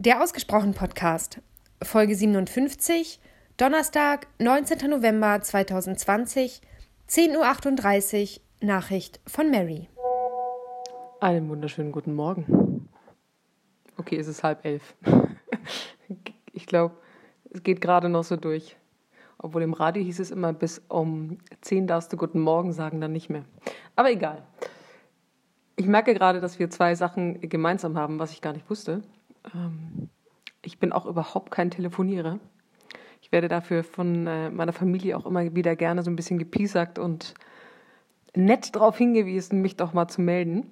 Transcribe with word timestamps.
Der 0.00 0.22
Ausgesprochen 0.22 0.74
Podcast, 0.74 1.40
Folge 1.82 2.14
57, 2.14 3.18
Donnerstag, 3.56 4.28
19. 4.38 4.88
November 4.88 5.40
2020, 5.40 6.60
10.38 7.08 8.36
Uhr, 8.36 8.64
Nachricht 8.64 9.18
von 9.26 9.50
Mary. 9.50 9.88
Einen 11.20 11.48
wunderschönen 11.48 11.90
guten 11.90 12.14
Morgen. 12.14 12.88
Okay, 13.96 14.18
es 14.18 14.28
ist 14.28 14.44
halb 14.44 14.64
elf. 14.64 14.94
Ich 16.52 16.66
glaube, 16.66 16.94
es 17.50 17.64
geht 17.64 17.80
gerade 17.80 18.08
noch 18.08 18.22
so 18.22 18.36
durch. 18.36 18.76
Obwohl 19.36 19.62
im 19.62 19.72
Radio 19.72 20.00
hieß 20.00 20.20
es 20.20 20.30
immer, 20.30 20.52
bis 20.52 20.80
um 20.86 21.38
10 21.62 21.88
darfst 21.88 22.12
du 22.12 22.16
guten 22.16 22.38
Morgen 22.38 22.72
sagen, 22.72 23.00
dann 23.00 23.10
nicht 23.12 23.30
mehr. 23.30 23.44
Aber 23.96 24.12
egal. 24.12 24.44
Ich 25.74 25.86
merke 25.86 26.14
gerade, 26.14 26.40
dass 26.40 26.60
wir 26.60 26.70
zwei 26.70 26.94
Sachen 26.94 27.40
gemeinsam 27.40 27.98
haben, 27.98 28.20
was 28.20 28.30
ich 28.30 28.40
gar 28.40 28.52
nicht 28.52 28.70
wusste. 28.70 29.02
Ähm, 29.54 30.08
ich 30.62 30.78
bin 30.78 30.92
auch 30.92 31.06
überhaupt 31.06 31.50
kein 31.50 31.70
Telefonierer. 31.70 32.38
Ich 33.22 33.32
werde 33.32 33.48
dafür 33.48 33.84
von 33.84 34.26
äh, 34.26 34.50
meiner 34.50 34.72
Familie 34.72 35.16
auch 35.16 35.26
immer 35.26 35.54
wieder 35.54 35.76
gerne 35.76 36.02
so 36.02 36.10
ein 36.10 36.16
bisschen 36.16 36.38
gepiesackt 36.38 36.98
und 36.98 37.34
nett 38.34 38.74
darauf 38.74 38.96
hingewiesen, 38.96 39.60
mich 39.60 39.76
doch 39.76 39.92
mal 39.92 40.08
zu 40.08 40.20
melden. 40.20 40.70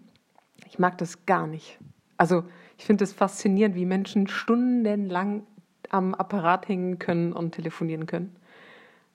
Ich 0.67 0.79
mag 0.79 0.99
das 0.99 1.27
gar 1.27 1.47
nicht. 1.47 1.79
Also 2.17 2.45
ich 2.79 2.85
finde 2.85 3.05
es 3.05 3.13
faszinierend, 3.13 3.75
wie 3.75 3.85
Menschen 3.85 4.27
stundenlang 4.29 5.47
am 5.91 6.15
Apparat 6.15 6.69
hängen 6.69 6.99
können 6.99 7.33
und 7.33 7.53
telefonieren 7.53 8.07
können. 8.07 8.37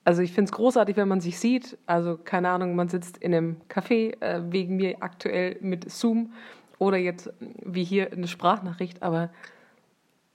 Also 0.04 0.22
ich 0.22 0.32
finde 0.32 0.50
es 0.50 0.52
großartig, 0.52 0.96
wenn 0.96 1.08
man 1.08 1.20
sich 1.20 1.38
sieht. 1.38 1.78
Also 1.86 2.18
keine 2.22 2.50
Ahnung, 2.50 2.74
man 2.74 2.88
sitzt 2.88 3.18
in 3.18 3.34
einem 3.34 3.56
Café, 3.68 4.20
äh, 4.20 4.42
wegen 4.50 4.76
mir 4.76 4.96
aktuell 5.00 5.58
mit 5.60 5.90
Zoom 5.90 6.32
oder 6.78 6.96
jetzt 6.96 7.32
wie 7.40 7.84
hier 7.84 8.12
eine 8.12 8.26
Sprachnachricht, 8.26 9.02
aber 9.02 9.30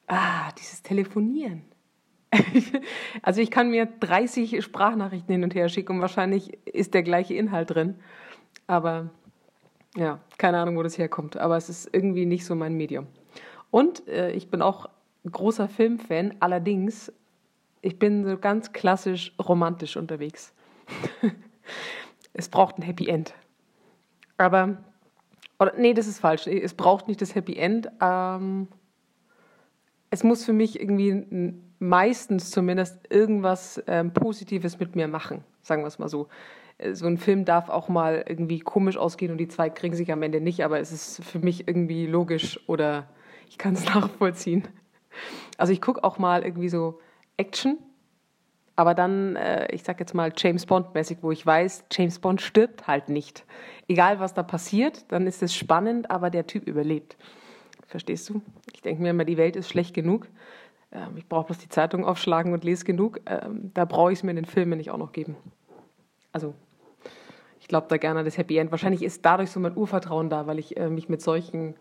ah, 0.08 0.52
dieses 0.54 0.82
Telefonieren. 0.82 1.64
also 3.22 3.42
ich 3.42 3.52
kann 3.52 3.70
mir 3.70 3.86
30 3.86 4.64
Sprachnachrichten 4.64 5.34
hin 5.34 5.44
und 5.44 5.56
her 5.56 5.70
schicken 5.70 5.94
und 5.94 6.02
wahrscheinlich 6.02 6.54
ist 6.66 6.94
der 6.94 7.04
gleiche 7.04 7.34
Inhalt 7.34 7.72
drin. 7.72 7.96
Aber 8.66 9.10
ja, 9.96 10.20
keine 10.38 10.60
Ahnung, 10.60 10.78
wo 10.78 10.84
das 10.84 10.98
herkommt. 10.98 11.38
Aber 11.38 11.58
es 11.58 11.70
ist 11.70 11.90
irgendwie 11.94 12.26
nicht 12.26 12.46
so 12.46 12.56
mein 12.56 12.74
Medium. 12.74 13.08
Und 13.72 14.08
äh, 14.08 14.32
ich 14.32 14.50
bin 14.50 14.62
auch 14.62 14.90
großer 15.30 15.68
Filmfan. 15.68 16.36
Allerdings, 16.40 17.12
ich 17.82 17.98
bin 18.00 18.26
so 18.26 18.38
ganz 18.38 18.74
klassisch 18.74 19.34
romantisch 19.40 19.98
unterwegs. 19.98 20.54
es 22.34 22.50
braucht 22.50 22.78
ein 22.78 22.84
Happy 22.84 23.08
End. 23.08 23.34
Aber, 24.38 24.78
oder, 25.60 25.74
nee, 25.78 25.94
das 25.94 26.08
ist 26.08 26.20
falsch. 26.20 26.48
Es 26.48 26.74
braucht 26.74 27.08
nicht 27.08 27.22
das 27.22 27.36
Happy 27.36 27.56
End. 27.56 27.90
Ähm, 28.02 28.68
es 30.10 30.24
muss 30.24 30.46
für 30.46 30.54
mich 30.54 30.80
irgendwie 30.80 31.54
meistens 31.80 32.52
zumindest 32.52 33.12
irgendwas 33.12 33.82
ähm, 33.88 34.14
Positives 34.14 34.80
mit 34.80 34.96
mir 34.96 35.08
machen, 35.08 35.44
sagen 35.62 35.84
wir 35.84 35.88
es 35.88 36.00
mal 36.00 36.10
so. 36.10 36.28
Äh, 36.78 36.94
so 36.94 37.08
ein 37.08 37.18
Film 37.18 37.46
darf 37.46 37.70
auch 37.70 37.90
mal 37.90 38.24
irgendwie 38.28 38.60
komisch 38.60 38.98
ausgehen 38.98 39.32
und 39.32 39.38
die 39.38 39.48
zwei 39.48 39.70
kriegen 39.70 39.96
sich 39.96 40.12
am 40.12 40.24
Ende 40.24 40.42
nicht, 40.42 40.64
aber 40.64 40.80
es 40.80 40.92
ist 40.92 41.24
für 41.24 41.40
mich 41.40 41.68
irgendwie 41.68 42.08
logisch 42.08 42.60
oder 42.68 43.08
ich 43.50 43.58
kann 43.58 43.74
es 43.74 43.86
nachvollziehen. 43.94 44.68
Also 45.58 45.74
ich 45.74 45.82
gucke 45.82 46.04
auch 46.04 46.18
mal 46.18 46.44
irgendwie 46.44 46.70
so 46.70 47.00
Action, 47.38 47.78
aber 48.76 48.94
dann, 48.94 49.36
äh, 49.36 49.74
ich 49.74 49.84
sag 49.84 50.00
jetzt 50.00 50.14
mal 50.14 50.32
James 50.36 50.66
Bond-mäßig, 50.66 51.20
wo 51.22 51.32
ich 51.32 51.46
weiß, 51.46 51.86
James 51.92 52.20
Bond 52.20 52.42
stirbt 52.42 52.88
halt 52.88 53.10
nicht. 53.10 53.44
Egal 53.88 54.20
was 54.20 54.34
da 54.34 54.44
passiert, 54.44 55.12
dann 55.12 55.26
ist 55.26 55.42
es 55.42 55.56
spannend, 55.56 56.12
aber 56.12 56.30
der 56.30 56.46
Typ 56.46 56.68
überlebt. 56.68 57.18
Verstehst 57.88 58.30
du? 58.30 58.42
Ich 58.74 58.82
denke 58.82 59.02
mir 59.02 59.10
immer, 59.10 59.26
die 59.26 59.38
Welt 59.38 59.56
ist 59.56 59.70
schlecht 59.70 59.94
genug. 59.94 60.28
Ähm, 60.92 61.16
ich 61.16 61.28
brauche 61.28 61.48
bloß 61.48 61.58
die 61.58 61.70
Zeitung 61.70 62.06
aufschlagen 62.06 62.54
und 62.54 62.64
lese 62.64 62.86
genug. 62.86 63.22
Ähm, 63.26 63.72
da 63.74 63.86
brauche 63.86 64.12
ich 64.12 64.20
es 64.20 64.24
mir 64.24 64.32
in 64.32 64.36
den 64.36 64.46
Filmen 64.46 64.78
nicht 64.78 64.92
auch 64.92 64.98
noch 64.98 65.14
geben. 65.14 65.36
Also, 66.32 66.54
ich 67.60 67.68
glaube 67.68 67.88
da 67.90 67.98
gerne 67.98 68.20
an 68.20 68.26
das 68.26 68.38
Happy 68.38 68.58
End. 68.58 68.72
Wahrscheinlich 68.72 69.04
ist 69.04 69.26
dadurch 69.26 69.52
so 69.52 69.60
mein 69.60 69.76
Urvertrauen 69.76 70.30
da, 70.30 70.48
weil 70.48 70.60
ich 70.60 70.78
äh, 70.78 70.90
mich 70.90 71.10
mit 71.10 71.22
solchen 71.22 71.76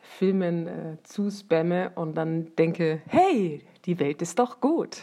Filmen 0.00 0.66
äh, 0.66 0.96
zuspamme 1.02 1.90
und 1.96 2.14
dann 2.14 2.54
denke, 2.56 3.02
hey, 3.06 3.64
die 3.84 3.98
Welt 3.98 4.22
ist 4.22 4.38
doch 4.38 4.60
gut. 4.60 5.02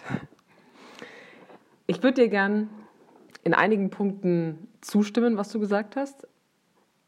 Ich 1.87 2.01
würde 2.01 2.23
dir 2.23 2.29
gern 2.29 2.69
in 3.43 3.53
einigen 3.53 3.89
Punkten 3.89 4.67
zustimmen, 4.81 5.37
was 5.37 5.51
du 5.51 5.59
gesagt 5.59 5.95
hast, 5.95 6.27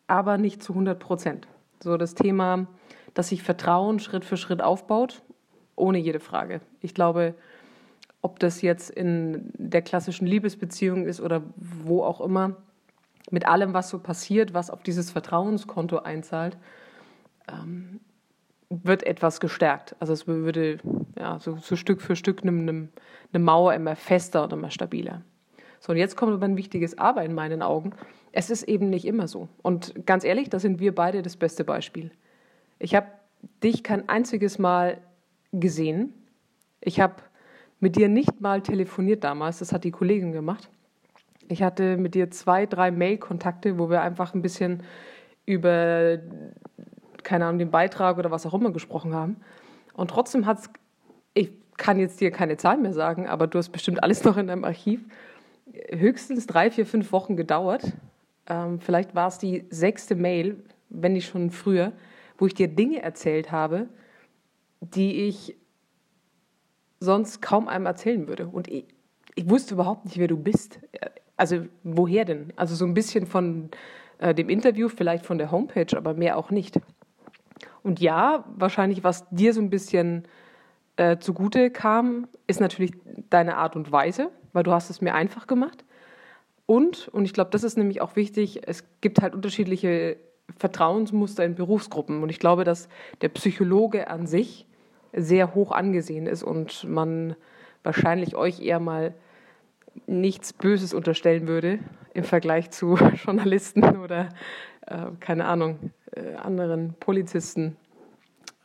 aber 0.06 0.38
nicht 0.38 0.62
zu 0.62 0.74
100 0.74 1.00
Prozent. 1.00 1.48
So 1.82 1.98
das 1.98 2.16
Thema, 2.16 2.68
dass 3.14 3.30
sich 3.30 3.44
Vertrauen 3.44 4.00
Schritt 4.00 4.26
für 4.26 4.38
Schritt 4.38 4.62
aufbaut, 4.62 5.22
ohne 5.76 5.98
jede 5.98 6.20
Frage. 6.20 6.62
Ich 6.82 6.94
glaube, 6.94 7.36
ob 8.22 8.40
das 8.40 8.62
jetzt 8.62 8.90
in 8.90 9.52
der 9.54 9.82
klassischen 9.82 10.28
Liebesbeziehung 10.28 11.06
ist 11.06 11.22
oder 11.22 11.44
wo 11.56 12.04
auch 12.04 12.22
immer, 12.22 12.58
mit 13.30 13.46
allem, 13.46 13.74
was 13.74 13.90
so 13.90 14.00
passiert, 14.00 14.54
was 14.54 14.70
auf 14.70 14.84
dieses 14.84 15.12
Vertrauenskonto 15.12 16.00
einzahlt, 16.00 16.58
ähm, 17.50 18.00
wird 18.70 19.04
etwas 19.04 19.40
gestärkt. 19.40 19.96
Also 20.00 20.14
es 20.14 20.28
würde 20.28 20.80
ja, 21.18 21.40
so, 21.40 21.58
so 21.58 21.76
Stück 21.76 22.02
für 22.02 22.16
Stück 22.16 22.44
eine, 22.44 22.90
eine, 23.32 23.44
Mauer 23.44 23.74
immer 23.74 23.96
fester 23.96 24.44
und 24.44 24.54
immer 24.54 24.72
stabiler. 24.72 25.22
So, 25.80 25.92
und 25.92 25.98
jetzt 25.98 26.16
kommt 26.16 26.34
aber 26.34 26.46
ein 26.46 26.58
wichtiges 26.58 26.98
Aber 26.98 27.24
in 27.24 27.34
meinen 27.34 27.62
Augen. 27.62 27.92
Es 28.32 28.50
ist 28.50 28.64
eben 28.64 28.90
nicht 28.90 29.06
immer 29.06 29.28
so. 29.28 29.48
Und 29.62 30.06
ganz 30.06 30.24
ehrlich, 30.24 30.50
da 30.50 30.60
sind 30.60 30.80
wir 30.80 30.94
beide 30.94 31.22
das 31.22 31.38
beste 31.38 31.64
Beispiel. 31.64 32.12
Ich 32.80 32.96
habe 32.96 33.08
dich 33.64 33.84
kein 33.84 34.08
einziges 34.10 34.60
Mal 34.60 34.98
gesehen. 35.52 36.14
Ich 36.82 37.00
habe 37.00 37.16
mit 37.80 37.96
dir 37.96 38.10
nicht 38.10 38.42
mal 38.42 38.62
telefoniert 38.62 39.24
damals, 39.24 39.60
das 39.60 39.72
hat 39.72 39.84
die 39.84 39.92
Kollegin 39.92 40.32
gemacht. 40.32 40.70
Ich 41.48 41.64
hatte 41.64 41.98
mit 41.98 42.16
dir 42.16 42.30
zwei, 42.32 42.66
drei 42.66 42.92
Mail-Kontakte, 42.92 43.80
wo 43.80 43.90
wir 43.90 44.02
einfach 44.02 44.34
ein 44.34 44.42
bisschen 44.42 44.84
über 45.46 46.20
keine 47.28 47.46
Ahnung, 47.46 47.60
den 47.60 47.72
Beitrag 47.72 48.18
oder 48.18 48.32
was 48.32 48.46
auch 48.46 48.54
immer 48.54 48.72
gesprochen 48.72 49.14
haben. 49.14 49.38
Und 49.94 50.10
trotzdem 50.10 50.46
hat 50.46 50.60
es, 50.60 50.70
ich 51.34 51.52
kann 51.76 52.00
jetzt 52.00 52.20
dir 52.22 52.32
keine 52.32 52.58
Zahl 52.58 52.78
mehr 52.78 52.94
sagen, 52.94 53.28
aber 53.28 53.48
du 53.48 53.58
hast 53.60 53.70
bestimmt 53.70 54.02
alles 54.02 54.24
noch 54.24 54.38
in 54.38 54.48
deinem 54.48 54.64
Archiv, 54.64 55.02
höchstens 55.90 56.48
drei, 56.48 56.72
vier, 56.72 56.86
fünf 56.86 57.12
Wochen 57.12 57.36
gedauert. 57.36 57.94
Ähm, 58.48 58.80
vielleicht 58.80 59.16
war 59.16 59.28
es 59.28 59.38
die 59.38 59.66
sechste 59.70 60.16
Mail, 60.16 60.64
wenn 60.90 61.14
nicht 61.14 61.28
schon 61.28 61.52
früher, 61.52 61.92
wo 62.38 62.46
ich 62.46 62.54
dir 62.54 62.68
Dinge 62.68 63.02
erzählt 63.02 63.52
habe, 63.52 63.88
die 64.80 65.28
ich 65.28 65.56
sonst 67.00 67.42
kaum 67.42 67.68
einem 67.68 67.86
erzählen 67.86 68.28
würde. 68.28 68.48
Und 68.48 68.68
ich, 68.68 68.86
ich 69.36 69.50
wusste 69.50 69.74
überhaupt 69.76 70.06
nicht, 70.06 70.18
wer 70.18 70.28
du 70.28 70.38
bist. 70.38 70.80
Also 71.36 71.66
woher 71.84 72.26
denn? 72.26 72.54
Also 72.56 72.76
so 72.76 72.86
ein 72.86 72.94
bisschen 72.94 73.28
von 73.28 73.70
äh, 74.20 74.34
dem 74.34 74.50
Interview, 74.50 74.90
vielleicht 74.90 75.26
von 75.26 75.38
der 75.38 75.52
Homepage, 75.52 75.96
aber 75.96 76.14
mehr 76.14 76.38
auch 76.38 76.50
nicht. 76.50 76.80
Und 77.84 78.00
ja, 78.00 78.46
wahrscheinlich, 78.56 79.04
was 79.04 79.30
dir 79.30 79.54
so 79.54 79.62
ein 79.62 79.70
bisschen 79.70 80.24
äh, 80.96 81.18
zugute 81.20 81.70
kam, 81.70 82.28
ist 82.48 82.60
natürlich 82.60 82.92
deine 83.30 83.58
Art 83.58 83.76
und 83.76 83.92
Weise, 83.92 84.32
weil 84.58 84.64
du 84.64 84.72
hast 84.72 84.90
es 84.90 85.02
mir 85.02 85.14
einfach 85.14 85.46
gemacht. 85.46 85.86
Und, 86.66 87.10
und 87.10 87.26
ich 87.26 87.34
glaube, 87.34 87.52
das 87.52 87.64
ist 87.64 87.78
nämlich 87.78 88.02
auch 88.02 88.16
wichtig, 88.16 88.68
es 88.68 88.84
gibt 89.02 89.22
halt 89.22 89.36
unterschiedliche 89.36 90.18
Vertrauensmuster 90.58 91.46
in 91.46 91.54
Berufsgruppen. 91.54 92.24
Und 92.24 92.30
ich 92.30 92.40
glaube, 92.40 92.64
dass 92.64 92.90
der 93.22 93.30
Psychologe 93.30 94.10
an 94.10 94.26
sich 94.26 94.66
sehr 95.14 95.54
hoch 95.54 95.72
angesehen 95.72 96.26
ist 96.26 96.42
und 96.42 96.86
man 96.86 97.36
wahrscheinlich 97.84 98.36
euch 98.36 98.60
eher 98.60 98.80
mal 98.80 99.14
nichts 100.08 100.54
Böses 100.54 100.92
unterstellen 100.92 101.48
würde 101.48 101.78
im 102.16 102.24
Vergleich 102.24 102.72
zu 102.72 102.96
Journalisten 103.26 103.84
oder, 104.00 104.30
äh, 104.88 105.06
keine 105.20 105.46
Ahnung, 105.46 105.92
äh, 106.16 106.34
anderen 106.34 106.96
Polizisten 107.00 107.78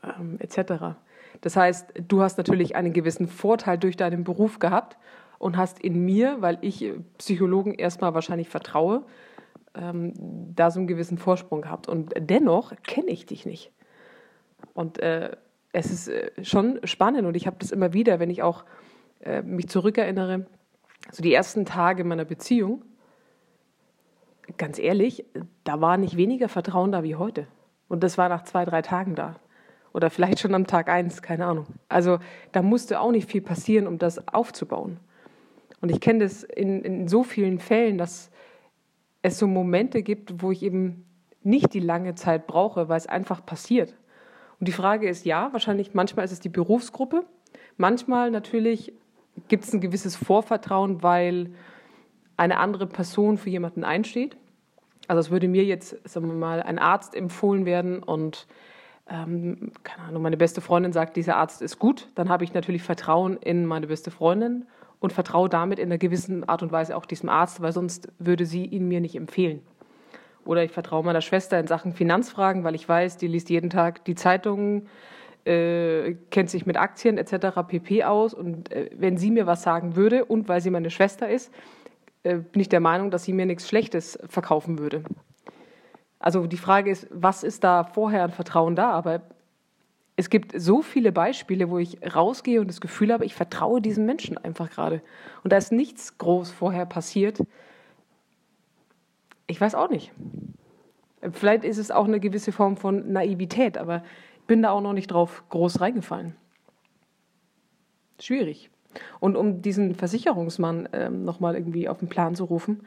ähm, 0.03 0.39
etc. 0.39 0.97
Das 1.43 1.55
heißt, 1.55 1.93
du 2.09 2.23
hast 2.23 2.39
natürlich 2.39 2.77
einen 2.77 2.95
gewissen 2.95 3.29
Vorteil 3.29 3.77
durch 3.77 3.99
deinen 3.99 4.25
Beruf 4.25 4.59
gehabt 4.59 4.97
und 5.43 5.57
hast 5.57 5.81
in 5.81 6.05
mir, 6.05 6.37
weil 6.39 6.59
ich 6.61 6.89
Psychologen 7.19 7.75
erstmal 7.75 8.15
wahrscheinlich 8.15 8.49
vertraue, 8.49 9.03
ähm, 9.75 10.13
da 10.55 10.71
so 10.71 10.79
einen 10.79 10.87
gewissen 10.87 11.19
Vorsprung 11.19 11.63
gehabt. 11.63 11.89
Und 11.89 12.15
dennoch 12.17 12.73
kenne 12.85 13.11
ich 13.11 13.27
dich 13.27 13.45
nicht. 13.45 13.73
Und 14.73 15.01
äh, 15.01 15.37
es 15.73 15.91
ist 15.91 16.07
äh, 16.07 16.31
schon 16.45 16.79
spannend 16.85 17.27
und 17.27 17.37
ich 17.37 17.49
habe 17.49 17.57
das 17.59 17.73
immer 17.73 17.93
wieder, 17.93 18.21
wenn 18.21 18.31
ich 18.31 18.45
auch 18.45 18.65
äh, 19.19 19.43
mich 19.43 19.69
zurückerinnere, 19.69 20.47
so 21.11 21.25
die 21.25 21.35
ersten 21.35 21.65
Tage 21.65 22.05
meiner 22.05 22.25
Beziehung, 22.25 22.85
ganz 24.59 24.79
ehrlich, 24.79 25.25
da 25.65 25.81
war 25.81 25.97
nicht 25.97 26.17
weniger 26.17 26.49
Vertrauen 26.49 26.93
da 26.93 27.03
wie 27.03 27.17
heute. 27.17 27.49
Und 27.89 28.05
das 28.05 28.17
war 28.17 28.29
nach 28.29 28.45
zwei, 28.45 28.65
drei 28.65 28.81
Tagen 28.81 29.17
da. 29.17 29.41
Oder 29.93 30.09
vielleicht 30.09 30.39
schon 30.39 30.55
am 30.55 30.69
Tag 30.69 30.89
eins, 30.89 31.21
keine 31.21 31.47
Ahnung. 31.47 31.67
Also 31.89 32.21
da 32.53 32.63
musste 32.63 33.01
auch 33.01 33.11
nicht 33.11 33.29
viel 33.29 33.43
passieren, 33.43 33.89
um 33.89 33.99
das 33.99 34.29
aufzubauen. 34.29 35.01
Und 35.83 35.91
ich 35.91 36.01
kenne 36.01 36.21
das 36.21 36.45
in, 36.45 36.83
in 36.83 37.09
so 37.09 37.25
vielen 37.25 37.59
Fällen, 37.59 37.99
dass 37.99 38.31
es 39.21 39.39
so 39.39 39.47
Momente 39.47 40.03
gibt, 40.03 40.41
wo 40.43 40.53
ich 40.53 40.63
eben 40.63 41.05
nicht 41.43 41.75
die 41.75 41.81
lange 41.81 42.15
Zeit 42.15 42.47
brauche, 42.47 42.89
weil 42.89 42.97
es 42.97 43.09
einfach 43.09 43.45
passiert. 43.45 43.95
Und 44.61 44.69
die 44.69 44.73
Frage 44.73 45.09
ist 45.09 45.27
ja, 45.27 45.53
wahrscheinlich 45.53 45.93
manchmal 45.93 46.25
ist 46.25 46.31
es 46.31 46.39
die 46.39 46.49
Berufsgruppe, 46.49 47.25
manchmal 47.77 48.31
natürlich 48.31 48.93
gibt 49.49 49.65
es 49.65 49.73
ein 49.73 49.81
gewisses 49.81 50.15
Vorvertrauen, 50.15 51.03
weil 51.03 51.51
eine 52.37 52.59
andere 52.59 52.87
Person 52.87 53.37
für 53.37 53.51
jemanden 53.51 53.83
einsteht. 53.83 54.37
Also 55.09 55.19
es 55.19 55.31
würde 55.31 55.49
mir 55.49 55.65
jetzt, 55.65 55.97
sagen 56.09 56.29
wir 56.29 56.35
mal, 56.35 56.63
ein 56.63 56.79
Arzt 56.79 57.17
empfohlen 57.17 57.67
werden 57.67 58.05
und 58.05 58.47
ähm, 59.11 59.73
keine 59.83 60.09
Ahnung, 60.09 60.23
meine 60.23 60.37
beste 60.37 60.61
Freundin 60.61 60.93
sagt, 60.93 61.17
dieser 61.17 61.37
Arzt 61.37 61.61
ist 61.61 61.81
gut, 61.81 62.09
dann 62.15 62.29
habe 62.29 62.45
ich 62.45 62.55
natürlich 62.55 62.85
Vertrauen 62.85 63.37
in 63.39 63.67
meine 63.67 63.89
beste 63.89 64.13
Freundin 64.13 64.65
und 65.03 65.13
vertraue 65.13 65.49
damit 65.49 65.81
in 65.81 65.87
einer 65.87 65.99
gewissen 65.99 66.49
Art 66.49 66.63
und 66.63 66.71
Weise 66.71 66.97
auch 66.97 67.07
diesem 67.07 67.29
Arzt, 67.29 67.61
weil 67.61 67.73
sonst 67.73 68.09
würde 68.21 68.47
sie 68.47 68.65
ihn 68.65 68.87
mir 68.87 69.01
nicht 69.01 69.17
empfehlen. 69.17 69.61
Oder 70.45 70.63
ich 70.63 70.71
vertraue 70.71 71.05
meiner 71.05 71.21
Schwester 71.21 71.59
in 71.59 71.67
Sachen 71.67 71.93
Finanzfragen, 71.93 72.63
weil 72.63 72.77
ich 72.77 72.89
weiß, 72.89 73.17
die 73.17 73.27
liest 73.27 73.51
jeden 73.51 73.69
Tag 73.69 74.05
die 74.05 74.15
Zeitungen, 74.15 74.87
äh, 75.45 76.15
kennt 76.31 76.51
sich 76.51 76.67
mit 76.67 76.77
Aktien 76.77 77.19
etc. 77.19 77.63
pp. 77.67 78.05
aus. 78.05 78.33
Und 78.33 78.71
äh, 78.71 78.91
wenn 78.97 79.17
sie 79.17 79.33
mir 79.33 79.47
was 79.47 79.63
sagen 79.63 79.97
würde 79.97 80.25
und 80.25 80.49
weil 80.49 80.61
sie 80.61 80.71
meine 80.71 80.91
Schwester 80.91 81.29
ist, 81.29 81.53
äh, 82.23 82.37
bin 82.37 82.61
ich 82.61 82.69
der 82.69 82.81
Meinung, 82.81 83.11
dass 83.11 83.25
sie 83.25 83.33
mir 83.33 83.47
nichts 83.47 83.69
Schlechtes 83.69 84.21
verkaufen 84.29 84.79
würde. 84.79 85.03
Also 86.21 86.47
die 86.47 86.57
Frage 86.57 86.93
ist, 86.93 87.09
was 87.11 87.43
ist 87.43 87.65
da 87.65 87.83
vorher 87.83 88.23
an 88.23 88.31
Vertrauen 88.31 88.77
da? 88.77 88.93
Aber 88.93 89.23
es 90.17 90.29
gibt 90.29 90.53
so 90.61 90.83
viele 90.83 91.11
Beispiele, 91.11 91.71
wo 91.71 91.79
ich 91.79 91.99
rausgehe 92.15 92.61
und 92.61 92.69
das 92.69 92.81
Gefühl 92.81 93.13
habe, 93.13 93.25
ich 93.25 93.35
vertraue 93.35 93.81
diesem 93.81 94.05
Menschen 94.05 94.37
einfach 94.37 94.71
gerade. 94.71 95.03
Und 95.43 95.53
da 95.53 95.57
ist 95.57 95.73
nichts 95.73 96.19
groß 96.19 96.51
vorher 96.51 96.85
passiert. 96.85 97.43
Ich 99.47 99.61
weiß 99.61 99.75
auch 99.75 99.89
nicht. 99.89 100.13
Vielleicht 101.33 101.65
ist 101.65 101.79
es 101.79 101.91
auch 101.91 102.07
eine 102.07 102.21
gewisse 102.21 102.53
Form 102.53 102.77
von 102.77 103.13
Naivität, 103.13 103.79
aber 103.79 104.03
ich 104.41 104.47
bin 104.47 104.63
da 104.63 104.71
auch 104.71 104.81
noch 104.81 104.93
nicht 104.93 105.11
drauf 105.11 105.45
groß 105.49 105.81
reingefallen. 105.81 106.37
Schwierig. 108.21 108.71
Und 109.21 109.37
um 109.37 109.63
diesen 109.63 109.95
Versicherungsmann 109.95 110.89
ähm, 110.93 111.25
nochmal 111.25 111.55
irgendwie 111.55 111.89
auf 111.89 111.99
den 111.99 112.09
Plan 112.09 112.35
zu 112.35 112.45
rufen, 112.45 112.87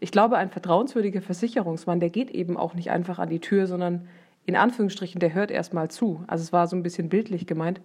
ich 0.00 0.10
glaube, 0.10 0.36
ein 0.36 0.50
vertrauenswürdiger 0.50 1.22
Versicherungsmann, 1.22 2.00
der 2.00 2.10
geht 2.10 2.30
eben 2.30 2.58
auch 2.58 2.74
nicht 2.74 2.90
einfach 2.90 3.18
an 3.18 3.30
die 3.30 3.40
Tür, 3.40 3.66
sondern 3.66 4.08
in 4.46 4.54
Anführungsstrichen, 4.54 5.18
der 5.18 5.34
hört 5.34 5.50
erstmal 5.50 5.90
zu. 5.90 6.22
Also 6.28 6.42
es 6.42 6.52
war 6.52 6.68
so 6.68 6.76
ein 6.76 6.82
bisschen 6.84 7.08
bildlich 7.08 7.46
gemeint. 7.46 7.80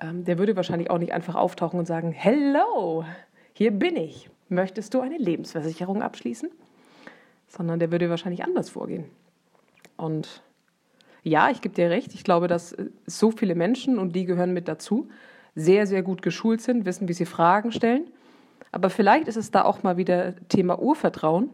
Ähm, 0.00 0.24
der 0.24 0.38
würde 0.38 0.54
wahrscheinlich 0.54 0.90
auch 0.90 0.98
nicht 0.98 1.12
einfach 1.12 1.34
auftauchen 1.34 1.78
und 1.78 1.86
sagen, 1.86 2.12
Hello, 2.12 3.04
hier 3.54 3.72
bin 3.72 3.96
ich. 3.96 4.30
Möchtest 4.50 4.94
du 4.94 5.00
eine 5.00 5.16
Lebensversicherung 5.16 6.02
abschließen? 6.02 6.50
Sondern 7.48 7.78
der 7.78 7.90
würde 7.90 8.10
wahrscheinlich 8.10 8.44
anders 8.44 8.68
vorgehen. 8.68 9.06
Und 9.96 10.42
ja, 11.22 11.50
ich 11.50 11.62
gebe 11.62 11.74
dir 11.74 11.90
recht, 11.90 12.14
ich 12.14 12.22
glaube, 12.22 12.48
dass 12.48 12.72
äh, 12.72 12.90
so 13.06 13.30
viele 13.30 13.54
Menschen, 13.54 13.98
und 13.98 14.14
die 14.14 14.26
gehören 14.26 14.52
mit 14.52 14.68
dazu, 14.68 15.08
sehr, 15.54 15.86
sehr 15.86 16.02
gut 16.02 16.20
geschult 16.20 16.60
sind, 16.60 16.84
wissen, 16.84 17.08
wie 17.08 17.14
sie 17.14 17.26
Fragen 17.26 17.72
stellen. 17.72 18.08
Aber 18.72 18.90
vielleicht 18.90 19.26
ist 19.26 19.36
es 19.36 19.50
da 19.50 19.64
auch 19.64 19.82
mal 19.82 19.96
wieder 19.96 20.34
Thema 20.48 20.78
Urvertrauen 20.78 21.48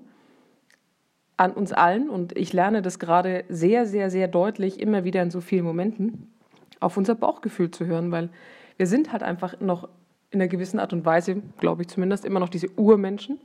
an 1.36 1.52
uns 1.52 1.72
allen, 1.72 2.08
und 2.08 2.36
ich 2.36 2.52
lerne 2.52 2.82
das 2.82 2.98
gerade 2.98 3.44
sehr, 3.48 3.86
sehr, 3.86 4.10
sehr 4.10 4.28
deutlich, 4.28 4.80
immer 4.80 5.04
wieder 5.04 5.22
in 5.22 5.30
so 5.30 5.40
vielen 5.40 5.64
Momenten, 5.64 6.32
auf 6.80 6.96
unser 6.96 7.14
Bauchgefühl 7.14 7.70
zu 7.70 7.86
hören, 7.86 8.12
weil 8.12 8.30
wir 8.76 8.86
sind 8.86 9.12
halt 9.12 9.22
einfach 9.22 9.60
noch 9.60 9.88
in 10.30 10.40
einer 10.40 10.48
gewissen 10.48 10.78
Art 10.78 10.92
und 10.92 11.04
Weise, 11.04 11.42
glaube 11.58 11.82
ich 11.82 11.88
zumindest, 11.88 12.24
immer 12.24 12.40
noch 12.40 12.48
diese 12.48 12.68
Urmenschen. 12.76 13.40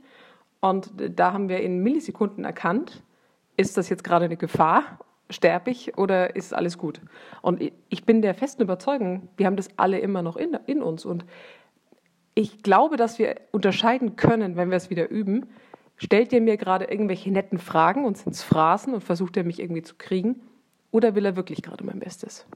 Und 0.60 0.92
da 0.98 1.32
haben 1.32 1.48
wir 1.48 1.60
in 1.60 1.82
Millisekunden 1.82 2.44
erkannt, 2.44 3.02
ist 3.56 3.76
das 3.76 3.88
jetzt 3.88 4.04
gerade 4.04 4.26
eine 4.26 4.36
Gefahr, 4.36 4.98
sterbe 5.30 5.70
ich 5.70 5.96
oder 5.96 6.36
ist 6.36 6.52
alles 6.52 6.78
gut? 6.78 7.00
Und 7.42 7.62
ich 7.88 8.04
bin 8.04 8.22
der 8.22 8.34
festen 8.34 8.62
Überzeugung, 8.62 9.28
wir 9.36 9.46
haben 9.46 9.56
das 9.56 9.68
alle 9.76 9.98
immer 9.98 10.22
noch 10.22 10.36
in, 10.36 10.58
in 10.66 10.82
uns. 10.82 11.04
Und 11.04 11.24
ich 12.34 12.62
glaube, 12.62 12.96
dass 12.96 13.18
wir 13.18 13.36
unterscheiden 13.52 14.16
können, 14.16 14.56
wenn 14.56 14.70
wir 14.70 14.76
es 14.76 14.90
wieder 14.90 15.08
üben, 15.08 15.46
Stellt 16.02 16.32
er 16.32 16.40
mir 16.40 16.56
gerade 16.56 16.86
irgendwelche 16.86 17.30
netten 17.30 17.58
Fragen 17.58 18.06
und 18.06 18.16
sind 18.16 18.34
Phrasen 18.34 18.94
und 18.94 19.04
versucht 19.04 19.36
er 19.36 19.44
mich 19.44 19.60
irgendwie 19.60 19.82
zu 19.82 19.96
kriegen? 19.98 20.40
Oder 20.90 21.14
will 21.14 21.26
er 21.26 21.36
wirklich 21.36 21.60
gerade 21.60 21.84
mein 21.84 21.98
Bestes? 21.98 22.46